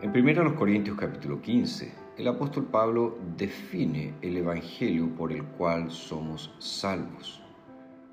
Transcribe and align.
En 0.00 0.10
1 0.16 0.54
Corintios 0.54 0.96
capítulo 0.96 1.42
15, 1.42 1.92
el 2.18 2.28
apóstol 2.28 2.66
Pablo 2.66 3.18
define 3.36 4.14
el 4.22 4.36
Evangelio 4.36 5.08
por 5.16 5.32
el 5.32 5.42
cual 5.42 5.90
somos 5.90 6.54
salvos. 6.60 7.42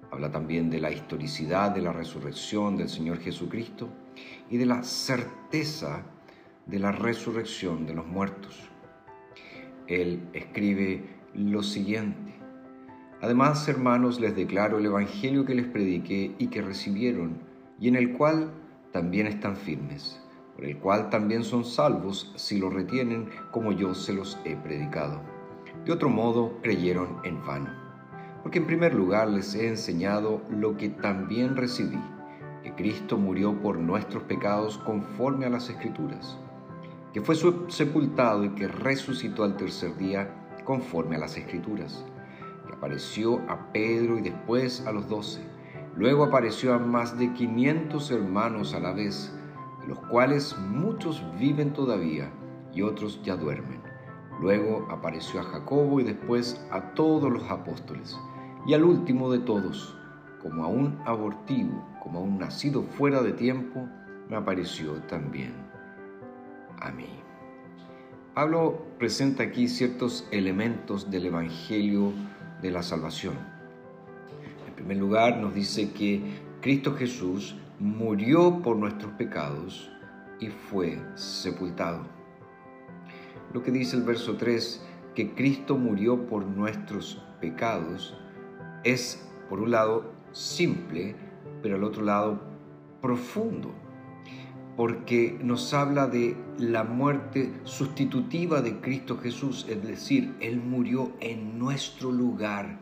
Habla 0.10 0.32
también 0.32 0.72
de 0.72 0.82
la 0.82 0.90
historicidad 0.90 1.70
de 1.76 1.84
la 1.84 1.94
resurrección 1.94 2.76
del 2.76 2.90
Señor 2.90 3.20
Jesucristo 3.20 3.88
y 4.50 4.58
de 4.58 4.66
la 4.66 4.82
certeza 4.82 6.02
de 6.66 6.80
la 6.80 6.92
resurrección 6.92 7.86
de 7.86 7.94
los 7.94 8.08
muertos. 8.08 8.68
Él 9.86 10.28
escribe 10.34 11.04
lo 11.36 11.62
siguiente. 11.62 12.34
Además, 13.22 13.68
hermanos, 13.68 14.20
les 14.20 14.36
declaro 14.36 14.80
el 14.80 14.88
Evangelio 14.88 15.46
que 15.46 15.54
les 15.54 15.68
prediqué 15.68 16.34
y 16.40 16.48
que 16.48 16.64
recibieron, 16.64 17.38
y 17.80 17.90
en 17.90 17.96
el 17.96 18.14
cual 18.14 18.50
también 18.92 19.28
están 19.28 19.56
firmes 19.56 20.25
por 20.56 20.66
el 20.66 20.78
cual 20.78 21.10
también 21.10 21.44
son 21.44 21.66
salvos 21.66 22.32
si 22.36 22.58
lo 22.58 22.70
retienen 22.70 23.30
como 23.52 23.72
yo 23.72 23.94
se 23.94 24.14
los 24.14 24.40
he 24.46 24.56
predicado. 24.56 25.22
De 25.86 25.92
otro 25.92 26.10
modo, 26.10 26.54
creyeron 26.62 27.20
en 27.24 27.46
vano. 27.46 27.70
Porque 28.42 28.60
en 28.60 28.66
primer 28.66 28.94
lugar 28.94 29.28
les 29.28 29.54
he 29.56 29.68
enseñado 29.68 30.42
lo 30.50 30.78
que 30.78 30.90
también 30.90 31.56
recibí, 31.56 32.00
que 32.64 32.74
Cristo 32.74 33.18
murió 33.18 33.60
por 33.62 33.78
nuestros 33.78 34.24
pecados 34.24 34.78
conforme 34.80 35.46
a 35.46 35.50
las 35.50 35.70
Escrituras, 35.70 36.38
que 37.14 37.22
fue 37.22 37.36
sepultado 37.68 38.44
y 38.44 38.50
que 38.50 38.68
resucitó 38.68 39.44
al 39.44 39.58
tercer 39.58 39.96
día 39.98 40.30
conforme 40.64 41.16
a 41.16 41.20
las 41.20 41.38
Escrituras, 41.38 42.06
que 42.68 42.74
apareció 42.74 43.42
a 43.48 43.72
Pedro 43.72 44.18
y 44.18 44.22
después 44.22 44.86
a 44.88 44.92
los 44.92 45.08
doce, 45.08 45.42
luego 45.96 46.24
apareció 46.24 46.74
a 46.74 46.80
más 46.80 47.18
de 47.18 47.34
quinientos 47.34 48.10
hermanos 48.12 48.74
a 48.74 48.80
la 48.80 48.94
vez, 48.94 49.32
los 49.88 50.00
cuales 50.00 50.58
muchos 50.58 51.24
viven 51.40 51.74
todavía 51.74 52.30
y 52.74 52.82
otros 52.82 53.22
ya 53.24 53.36
duermen. 53.36 53.82
Luego 54.42 54.88
apareció 54.90 55.40
a 55.40 55.44
Jacobo 55.44 56.00
y 56.00 56.04
después 56.04 56.66
a 56.72 56.94
todos 56.94 57.32
los 57.32 57.50
apóstoles. 57.50 58.18
Y 58.68 58.74
al 58.74 58.84
último 58.84 59.32
de 59.32 59.40
todos, 59.40 59.96
como 60.42 60.64
a 60.64 60.68
un 60.68 61.00
abortivo, 61.06 61.86
como 62.02 62.20
a 62.20 62.22
un 62.24 62.40
nacido 62.40 62.84
fuera 62.84 63.22
de 63.22 63.32
tiempo, 63.32 63.88
me 64.30 64.36
apareció 64.36 64.94
también 65.04 65.54
a 66.82 66.92
mí. 66.92 67.08
Pablo 68.34 68.86
presenta 69.00 69.44
aquí 69.44 69.68
ciertos 69.68 70.28
elementos 70.32 71.10
del 71.10 71.28
Evangelio 71.28 72.12
de 72.62 72.72
la 72.72 72.84
salvación. 72.84 73.36
En 74.68 74.74
primer 74.74 74.98
lugar, 74.98 75.38
nos 75.38 75.54
dice 75.54 75.92
que 75.94 76.22
Cristo 76.62 76.96
Jesús 76.96 77.56
murió 77.80 78.62
por 78.62 78.78
nuestros 78.78 79.12
pecados 79.14 79.92
y 80.40 80.48
fue 80.48 81.00
sepultado. 81.16 82.04
Lo 83.54 83.64
que 83.64 83.72
dice 83.72 83.98
el 83.98 84.04
verso 84.04 84.36
3, 84.38 84.86
que 85.14 85.34
Cristo 85.34 85.78
murió 85.78 86.26
por 86.28 86.46
nuestros 86.46 87.22
pecados, 87.40 88.18
es 88.84 89.28
por 89.50 89.60
un 89.60 89.72
lado 89.72 90.12
simple, 90.32 91.16
pero 91.62 91.76
al 91.76 91.84
otro 91.84 92.04
lado 92.04 92.40
profundo, 93.02 93.74
porque 94.76 95.38
nos 95.42 95.74
habla 95.74 96.08
de 96.08 96.38
la 96.58 96.84
muerte 96.84 97.54
sustitutiva 97.64 98.62
de 98.62 98.80
Cristo 98.82 99.18
Jesús, 99.18 99.66
es 99.70 99.82
decir, 99.84 100.36
Él 100.40 100.62
murió 100.62 101.12
en 101.20 101.58
nuestro 101.58 102.12
lugar, 102.12 102.80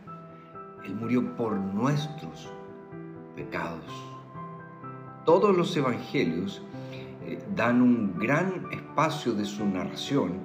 Él 0.86 0.96
murió 0.96 1.36
por 1.36 1.54
nuestros 1.56 2.50
pecados. 3.36 4.13
Todos 5.26 5.56
los 5.56 5.76
evangelios 5.78 6.62
eh, 7.26 7.40
dan 7.56 7.82
un 7.82 8.20
gran 8.20 8.68
espacio 8.72 9.34
de 9.34 9.46
su 9.46 9.66
narración 9.66 10.40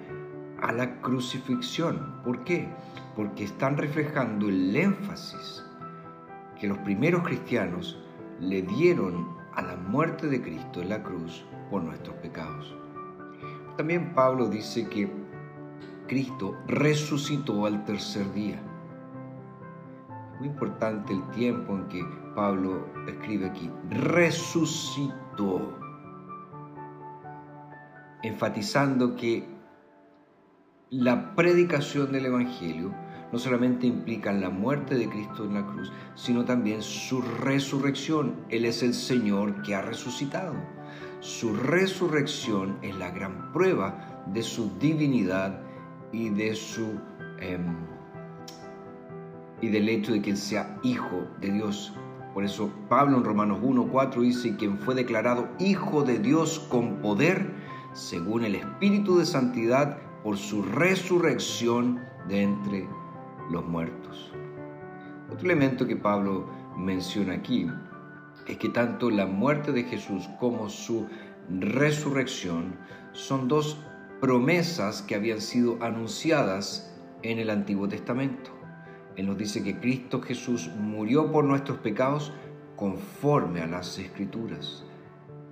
a 0.62 0.70
la 0.70 1.00
crucifixión. 1.00 2.20
¿Por 2.22 2.44
qué? 2.44 2.68
Porque 3.16 3.42
están 3.42 3.76
reflejando 3.76 4.48
el 4.48 4.76
énfasis 4.76 5.64
que 6.60 6.68
los 6.68 6.78
primeros 6.78 7.24
cristianos 7.24 7.98
le 8.40 8.62
dieron 8.62 9.36
a 9.54 9.62
la 9.62 9.74
muerte 9.74 10.28
de 10.28 10.40
Cristo 10.40 10.80
en 10.80 10.90
la 10.90 11.02
cruz 11.02 11.44
por 11.70 11.82
nuestros 11.82 12.14
pecados. 12.16 12.72
También 13.76 14.14
Pablo 14.14 14.48
dice 14.48 14.88
que 14.88 15.10
Cristo 16.06 16.56
resucitó 16.68 17.66
al 17.66 17.84
tercer 17.84 18.32
día. 18.32 18.60
Muy 20.38 20.48
importante 20.48 21.12
el 21.12 21.28
tiempo 21.30 21.74
en 21.74 21.88
que 21.88 22.04
Pablo 22.34 22.86
escribe 23.08 23.46
aquí, 23.46 23.70
resucitó, 23.90 25.76
enfatizando 28.22 29.16
que 29.16 29.48
la 30.90 31.34
predicación 31.34 32.12
del 32.12 32.26
Evangelio 32.26 32.94
no 33.32 33.38
solamente 33.38 33.86
implica 33.86 34.32
la 34.32 34.48
muerte 34.48 34.94
de 34.94 35.08
Cristo 35.08 35.44
en 35.44 35.54
la 35.54 35.66
cruz, 35.66 35.92
sino 36.14 36.44
también 36.44 36.82
su 36.82 37.20
resurrección. 37.20 38.36
Él 38.48 38.64
es 38.64 38.82
el 38.82 38.94
Señor 38.94 39.62
que 39.62 39.74
ha 39.74 39.82
resucitado. 39.82 40.54
Su 41.20 41.54
resurrección 41.54 42.78
es 42.80 42.96
la 42.96 43.10
gran 43.10 43.52
prueba 43.52 44.24
de 44.32 44.42
su 44.42 44.70
divinidad 44.78 45.60
y 46.12 46.30
de 46.30 46.54
su 46.54 46.98
em, 47.40 47.76
y 49.60 49.68
del 49.68 49.88
hecho 49.88 50.12
de 50.12 50.22
que 50.22 50.36
sea 50.36 50.78
hijo 50.82 51.26
de 51.40 51.50
Dios. 51.52 51.92
Por 52.34 52.44
eso 52.44 52.70
Pablo 52.88 53.16
en 53.16 53.24
Romanos 53.24 53.60
1.4 53.62 54.20
dice, 54.20 54.56
quien 54.56 54.78
fue 54.78 54.94
declarado 54.94 55.48
hijo 55.58 56.02
de 56.02 56.18
Dios 56.18 56.60
con 56.68 56.96
poder, 56.96 57.52
según 57.92 58.44
el 58.44 58.54
Espíritu 58.54 59.18
de 59.18 59.26
Santidad, 59.26 59.98
por 60.22 60.36
su 60.36 60.62
resurrección 60.62 62.00
de 62.28 62.42
entre 62.42 62.88
los 63.50 63.66
muertos. 63.66 64.32
Otro 65.32 65.46
elemento 65.46 65.86
que 65.86 65.96
Pablo 65.96 66.46
menciona 66.76 67.34
aquí 67.34 67.66
es 68.46 68.56
que 68.56 68.68
tanto 68.68 69.10
la 69.10 69.26
muerte 69.26 69.72
de 69.72 69.84
Jesús 69.84 70.28
como 70.38 70.68
su 70.68 71.06
resurrección 71.50 72.76
son 73.12 73.48
dos 73.48 73.78
promesas 74.20 75.02
que 75.02 75.14
habían 75.14 75.40
sido 75.40 75.78
anunciadas 75.80 76.94
en 77.22 77.38
el 77.38 77.50
Antiguo 77.50 77.88
Testamento. 77.88 78.57
Él 79.18 79.26
nos 79.26 79.36
dice 79.36 79.64
que 79.64 79.80
Cristo 79.80 80.22
Jesús 80.22 80.70
murió 80.78 81.32
por 81.32 81.42
nuestros 81.42 81.78
pecados 81.78 82.32
conforme 82.76 83.60
a 83.60 83.66
las 83.66 83.98
escrituras. 83.98 84.84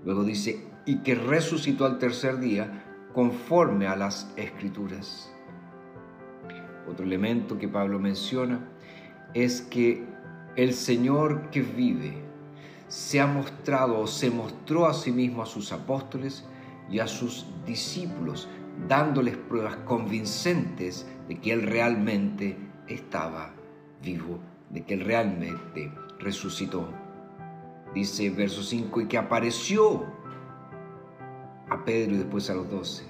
Luego 0.05 0.23
dice, 0.23 0.69
y 0.85 0.99
que 0.99 1.17
resucitó 1.17 1.85
al 1.85 1.99
tercer 1.99 2.39
día 2.39 2.85
conforme 3.13 3.89
a 3.89 3.97
las 3.97 4.33
escrituras. 4.37 5.33
Otro 6.89 7.05
elemento 7.05 7.59
que 7.59 7.67
Pablo 7.67 7.99
menciona 7.99 8.61
es 9.35 9.63
que 9.63 10.05
el 10.55 10.73
Señor 10.73 11.51
que 11.51 11.63
vive 11.63 12.23
se 12.87 13.21
ha 13.21 13.27
mostrado 13.27 13.99
o 13.99 14.07
se 14.07 14.31
mostró 14.31 14.87
a 14.87 14.95
sí 14.95 15.11
mismo 15.11 15.43
a 15.43 15.47
sus 15.47 15.73
apóstoles 15.73 16.45
y 16.89 17.01
a 17.01 17.09
sus 17.09 17.49
discípulos, 17.67 18.49
dándoles 18.87 19.37
pruebas 19.37 19.75
convincentes 19.79 21.05
de 21.27 21.41
que 21.41 21.53
Él 21.53 21.63
realmente 21.63 22.57
estaba 22.87 23.56
de 24.71 24.85
que 24.85 24.95
Él 24.95 25.05
realmente 25.05 25.93
resucitó. 26.21 26.89
Dice 27.95 28.31
verso 28.31 28.63
5, 28.63 29.01
y 29.01 29.07
que 29.07 29.19
apareció 29.19 30.05
a 31.69 31.85
Pedro 31.85 32.15
y 32.15 32.19
después 32.19 32.49
a 32.51 32.55
los 32.55 32.71
doce. 32.71 33.05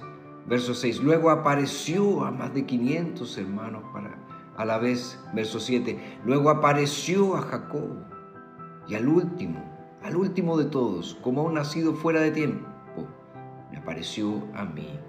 Verso 0.47 0.73
6, 0.73 1.03
luego 1.03 1.29
apareció 1.29 2.23
a 2.23 2.31
más 2.31 2.53
de 2.53 2.65
500 2.65 3.37
hermanos 3.37 3.83
para, 3.93 4.17
a 4.55 4.65
la 4.65 4.77
vez. 4.79 5.19
Verso 5.33 5.59
7, 5.59 6.19
luego 6.25 6.49
apareció 6.49 7.35
a 7.35 7.41
Jacob 7.41 7.97
y 8.87 8.95
al 8.95 9.07
último, 9.07 9.63
al 10.01 10.15
último 10.15 10.57
de 10.57 10.65
todos, 10.65 11.15
como 11.21 11.41
a 11.41 11.43
un 11.43 11.55
nacido 11.55 11.93
fuera 11.93 12.21
de 12.21 12.31
tiempo, 12.31 12.65
me 13.69 13.77
apareció 13.77 14.41
a 14.55 14.65
mí 14.65 14.99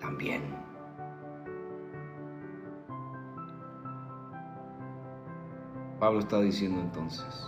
también. 0.00 0.69
Pablo 6.00 6.20
está 6.20 6.40
diciendo 6.40 6.80
entonces 6.80 7.46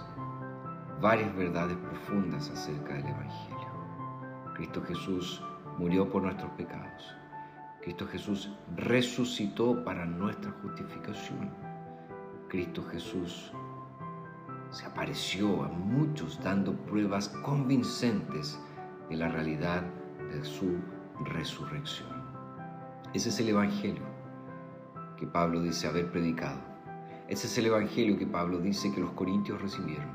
varias 1.00 1.34
verdades 1.34 1.74
profundas 1.78 2.50
acerca 2.50 2.92
del 2.92 3.06
Evangelio. 3.06 3.68
Cristo 4.54 4.82
Jesús 4.82 5.42
murió 5.78 6.10
por 6.10 6.22
nuestros 6.22 6.50
pecados. 6.50 7.16
Cristo 7.80 8.06
Jesús 8.06 8.54
resucitó 8.76 9.82
para 9.84 10.04
nuestra 10.04 10.52
justificación. 10.60 11.50
Cristo 12.48 12.84
Jesús 12.90 13.50
se 14.68 14.84
apareció 14.84 15.64
a 15.64 15.68
muchos 15.68 16.38
dando 16.44 16.74
pruebas 16.74 17.30
convincentes 17.30 18.60
de 19.08 19.16
la 19.16 19.28
realidad 19.28 19.82
de 20.30 20.44
su 20.44 20.76
resurrección. 21.24 22.10
Ese 23.14 23.30
es 23.30 23.40
el 23.40 23.48
Evangelio 23.48 24.04
que 25.16 25.26
Pablo 25.26 25.62
dice 25.62 25.86
haber 25.86 26.12
predicado 26.12 26.71
ese 27.32 27.46
es 27.46 27.56
el 27.56 27.64
Evangelio 27.64 28.18
que 28.18 28.26
Pablo 28.26 28.58
dice 28.58 28.92
que 28.92 29.00
los 29.00 29.12
corintios 29.12 29.62
recibieron. 29.62 30.10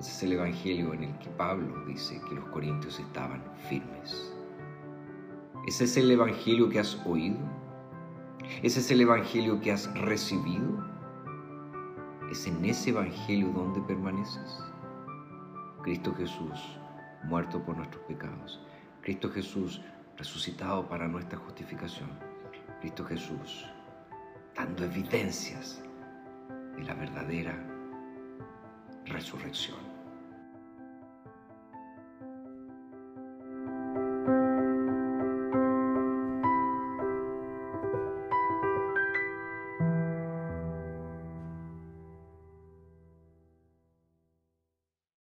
Ese 0.00 0.12
es 0.12 0.22
el 0.22 0.32
Evangelio 0.32 0.94
en 0.94 1.04
el 1.04 1.18
que 1.18 1.28
Pablo 1.28 1.84
dice 1.84 2.22
que 2.26 2.36
los 2.36 2.46
corintios 2.46 2.98
estaban 2.98 3.42
firmes. 3.68 4.34
¿Ese 5.66 5.84
es 5.84 5.98
el 5.98 6.10
Evangelio 6.10 6.70
que 6.70 6.78
has 6.78 6.98
oído? 7.04 7.36
¿Ese 8.62 8.80
es 8.80 8.90
el 8.90 9.02
Evangelio 9.02 9.60
que 9.60 9.72
has 9.72 9.92
recibido? 10.00 10.82
¿Es 12.30 12.46
en 12.46 12.64
ese 12.64 12.90
Evangelio 12.90 13.48
donde 13.48 13.82
permaneces? 13.82 14.58
Cristo 15.82 16.14
Jesús, 16.14 16.78
muerto 17.24 17.62
por 17.62 17.76
nuestros 17.76 18.02
pecados. 18.04 18.58
Cristo 19.02 19.28
Jesús, 19.30 19.82
resucitado 20.16 20.88
para 20.88 21.08
nuestra 21.08 21.38
justificación. 21.40 22.08
Cristo 22.80 23.04
Jesús, 23.04 23.66
dando 24.56 24.86
evidencias 24.86 25.82
de 26.78 26.84
la 26.84 26.94
verdadera 26.94 27.54
resurrección. 29.06 29.97